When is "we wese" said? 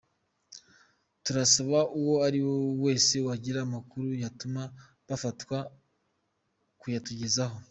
2.45-3.13